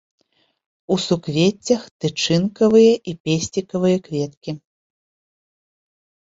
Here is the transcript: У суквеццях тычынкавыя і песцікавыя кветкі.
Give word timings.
У 0.95 0.95
суквеццях 1.07 1.81
тычынкавыя 2.01 2.93
і 3.13 3.15
песцікавыя 3.27 3.97
кветкі. 4.11 4.59